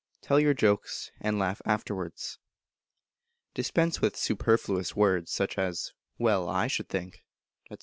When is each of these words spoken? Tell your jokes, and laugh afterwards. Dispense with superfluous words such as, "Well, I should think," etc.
Tell 0.23 0.39
your 0.39 0.55
jokes, 0.55 1.11
and 1.19 1.37
laugh 1.37 1.61
afterwards. 1.63 2.39
Dispense 3.53 4.01
with 4.01 4.17
superfluous 4.17 4.95
words 4.95 5.31
such 5.31 5.59
as, 5.59 5.93
"Well, 6.17 6.49
I 6.49 6.65
should 6.65 6.89
think," 6.89 7.23
etc. 7.69 7.79